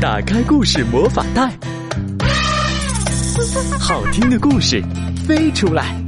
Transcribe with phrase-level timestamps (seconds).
[0.00, 1.52] 打开故事魔法袋，
[3.80, 4.80] 好听的故事
[5.26, 6.00] 飞出来。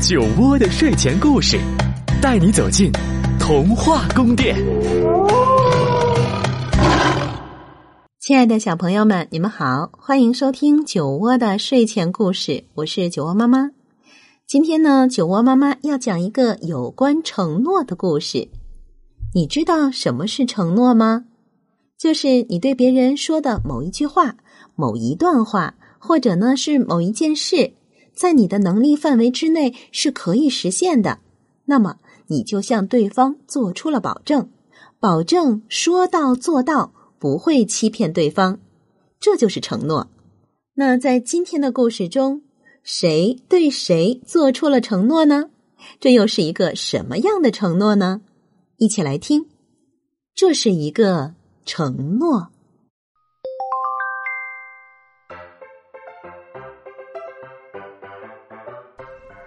[0.00, 1.58] 酒窝的睡前故事，
[2.22, 2.92] 带你走进
[3.40, 4.56] 童话宫殿。
[8.20, 13.70] 亲爱的小朋友们，你们好，欢迎收听酒窝的睡前故事，我是酒窝妈妈。
[14.46, 18.48] 今天呢，酒窝妈妈要讲一个有关承诺的故事。
[19.34, 21.24] 你知道什么是承诺吗？
[22.04, 24.36] 就是你对别人说的某一句话、
[24.74, 27.72] 某一段话，或者呢是某一件事，
[28.12, 31.20] 在你的能力范围之内是可以实现的，
[31.64, 34.50] 那么你就向对方做出了保证，
[35.00, 38.58] 保证说到做到，不会欺骗对方，
[39.18, 40.08] 这就是承诺。
[40.74, 42.42] 那在今天的故事中，
[42.82, 45.48] 谁对谁做出了承诺呢？
[45.98, 48.20] 这又是一个什么样的承诺呢？
[48.76, 49.46] 一起来听，
[50.34, 51.32] 这是一个。
[51.66, 52.46] 承诺，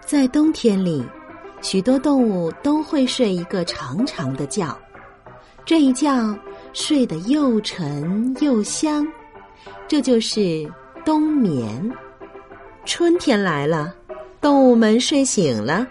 [0.04, 1.06] 在冬天里，
[1.62, 4.76] 许多动物都会睡一个长长的觉。
[5.64, 6.10] 这一觉
[6.74, 9.08] 睡得又沉又香，
[9.88, 10.68] 这就是
[11.06, 11.96] 冬眠。
[12.84, 13.94] 春天来了，
[14.42, 15.86] 动物们睡醒了。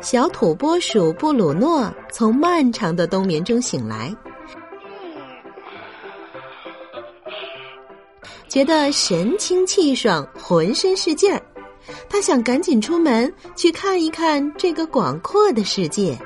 [0.00, 4.14] 小土拨鼠布鲁诺从漫长的冬眠中醒来。
[8.50, 11.40] 觉得神清气爽，浑身是劲儿。
[12.08, 16.18] 他想赶紧出门去看一看这个广阔的世界。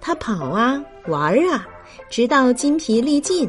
[0.00, 1.64] 他跑啊，玩啊，
[2.10, 3.48] 直到筋疲力尽。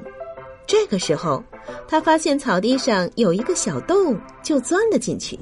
[0.68, 1.44] 这个时候，
[1.88, 5.40] 他发现草地上有一个小洞，就钻了进去，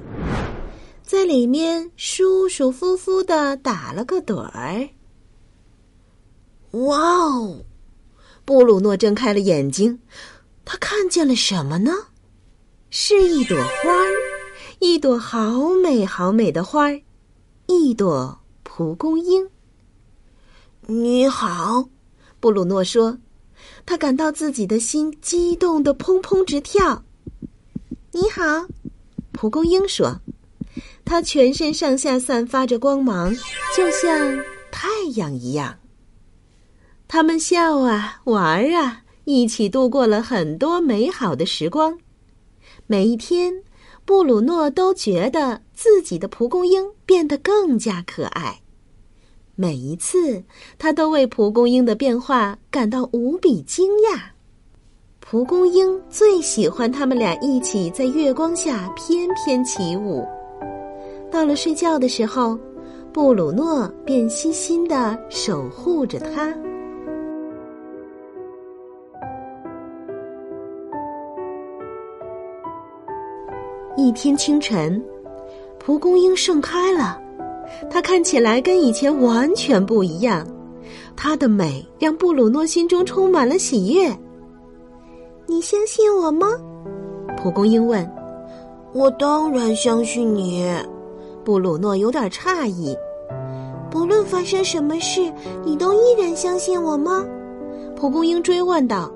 [1.03, 4.88] 在里面舒舒服服的打了个盹儿。
[6.72, 7.58] 哇哦！
[8.45, 10.00] 布鲁诺睁开了眼睛，
[10.64, 11.92] 他看见了什么呢？
[12.89, 14.11] 是一朵花儿，
[14.80, 17.01] 一朵好美好美的花儿，
[17.68, 19.47] 一朵蒲公英。
[20.88, 21.90] 你好，
[22.40, 23.18] 布鲁诺说，
[23.85, 27.03] 他感到自己的心激动的砰砰直跳。
[28.12, 28.44] 你好，
[29.34, 30.17] 蒲公英说，
[31.03, 33.35] 它全身上下散发着光芒，
[33.75, 34.40] 就像
[34.72, 35.78] 太阳一样。
[37.07, 41.97] 他们笑啊，玩啊，一起度过了很多美好的时光。
[42.88, 43.63] 每一天，
[44.06, 48.62] 布鲁诺都觉得自己的蒲公英变得更加可爱。
[49.56, 50.44] 每一次，
[50.78, 54.19] 他都为蒲公英的变化感到无比惊讶。
[55.19, 60.23] 蒲公英最喜欢他们俩一起在月光下翩翩起舞。
[61.31, 62.56] 到了睡觉的时候，
[63.12, 66.56] 布鲁诺便细心的守护着它。
[73.97, 75.01] 一天清晨，
[75.79, 77.17] 蒲公英盛开了，
[77.89, 80.45] 它看起来跟以前完全不一样。
[81.16, 84.13] 它的美让布鲁诺心中充满了喜悦。
[85.47, 86.47] 你相信我吗？
[87.38, 88.09] 蒲公英问。
[88.94, 90.69] 我当然相信你。
[91.44, 92.95] 布鲁诺有点诧异。
[93.89, 95.31] 不论发生什么事，
[95.63, 97.25] 你都依然相信我吗？
[97.95, 99.09] 蒲公英追问道。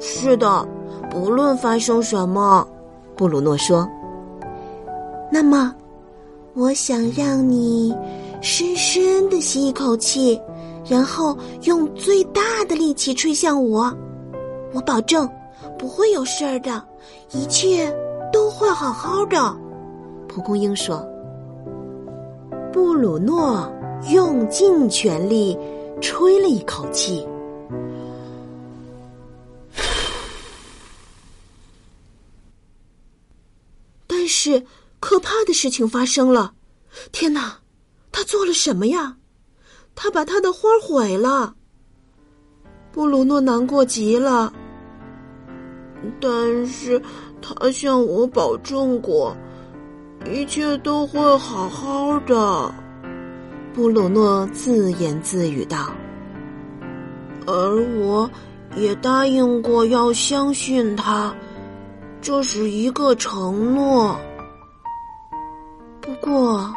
[0.00, 0.66] 是的，
[1.10, 2.66] 不论发生什么。
[3.16, 3.88] 布鲁诺说
[5.30, 5.74] ：“那么，
[6.54, 7.94] 我想让你
[8.40, 10.40] 深深的吸一口气，
[10.84, 13.92] 然后用最大的力气吹向我。
[14.72, 15.28] 我保证
[15.78, 16.82] 不会有事儿的，
[17.32, 17.94] 一切
[18.32, 19.56] 都会好好的。”
[20.28, 21.06] 蒲公英说。
[22.72, 23.70] 布鲁诺
[24.08, 25.58] 用尽全力
[26.00, 27.26] 吹了一口气。
[34.32, 34.64] 是
[34.98, 36.54] 可怕的事情发生了！
[37.12, 37.58] 天哪，
[38.10, 39.18] 他做了什么呀？
[39.94, 41.54] 他把他的花毁了。
[42.90, 44.52] 布鲁诺难过极了，
[46.20, 47.00] 但是
[47.42, 49.36] 他向我保证过，
[50.30, 52.74] 一切都会好好的。
[53.74, 55.92] 布鲁诺自言自语道
[57.46, 58.30] ：“而我
[58.76, 61.34] 也答应过要相信他，
[62.22, 64.16] 这是一个承诺。”
[66.00, 66.72] 不过，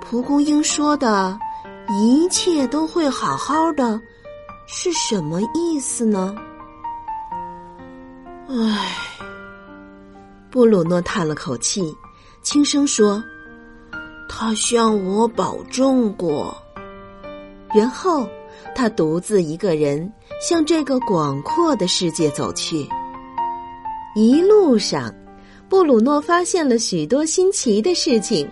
[0.00, 1.38] 蒲公英说的
[1.90, 4.00] “一切都会好好的”
[4.68, 6.34] 是什么意思呢？
[8.48, 8.96] 唉，
[10.50, 11.94] 布鲁诺叹了口气，
[12.42, 13.22] 轻声说
[14.28, 16.56] ：“他向我保证过。”
[17.74, 18.26] 然后，
[18.74, 22.88] 他独自一个人向这个广阔的世界走去。
[24.16, 25.14] 一路上，
[25.68, 28.48] 布鲁诺发现了许多新奇的事情，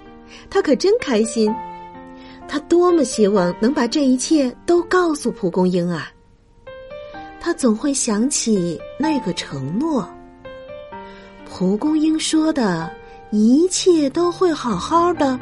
[0.50, 1.50] 他可真开心。
[2.46, 6.12] 他多么希望能把这一切都告诉蒲公英啊！
[7.40, 10.06] 他总会想起那个承诺。
[11.49, 12.90] 蒲公英说的
[13.32, 15.40] “一切都会好好的”，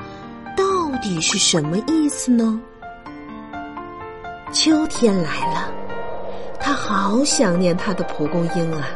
[0.56, 2.60] 到底是什么意思呢？
[4.52, 5.68] 秋天来了，
[6.60, 8.88] 他好想念他的蒲公英啊。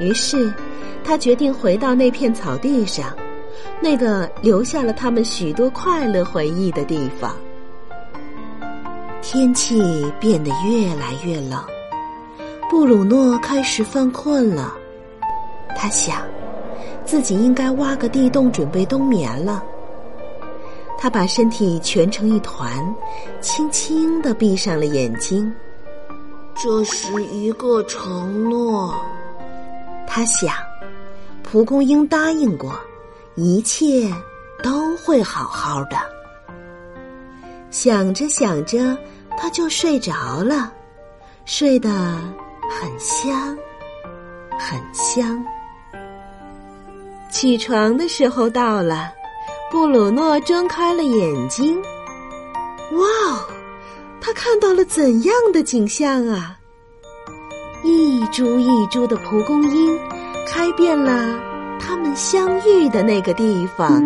[0.00, 0.52] 于是，
[1.04, 3.14] 他决定回到那片草地上。
[3.80, 7.34] 那个留下了他们许多快乐回忆的地方。
[9.22, 9.80] 天气
[10.18, 11.62] 变得越来越冷，
[12.70, 14.74] 布鲁诺开始犯困了。
[15.76, 16.22] 他想，
[17.04, 19.62] 自己应该挖个地洞准备冬眠了。
[20.96, 22.72] 他把身体蜷成一团，
[23.40, 25.52] 轻轻的闭上了眼睛。
[26.56, 28.92] 这是一个承诺，
[30.08, 30.54] 他想。
[31.44, 32.76] 蒲公英答应过。
[33.40, 34.12] 一切
[34.64, 35.96] 都会好好的。
[37.70, 38.98] 想着想着，
[39.36, 40.72] 他就睡着了，
[41.44, 41.88] 睡得
[42.68, 43.56] 很香，
[44.58, 45.40] 很香。
[47.30, 49.12] 起床的时候到了，
[49.70, 51.80] 布鲁诺睁开了眼睛。
[52.90, 53.48] 哇哦，
[54.20, 56.57] 他看到了怎样的景象啊！
[57.88, 59.98] 一株一株的蒲公英
[60.46, 61.48] 开遍了。
[61.80, 64.02] 他们相遇的那个地方。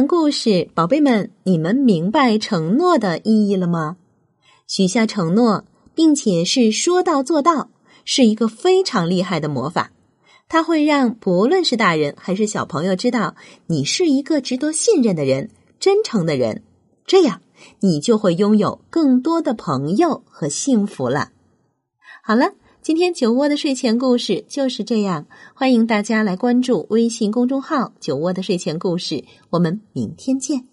[0.00, 3.98] 完故事，宝贝们，你们明白承诺的意义了吗？
[4.66, 7.68] 许下承诺，并且是说到做到，
[8.06, 9.92] 是一个非常厉害的魔法。
[10.48, 13.36] 它会让不论是大人还是小朋友知道
[13.66, 16.62] 你是一个值得信任的人、真诚的人，
[17.04, 17.42] 这样
[17.80, 21.32] 你就会拥有更多的朋友和幸福了。
[22.22, 25.26] 好了，今天酒窝的睡前故事就是这样。
[25.54, 30.64] 欢迎大家来关注微信公众号“酒窝的睡前故事”，我们明天见。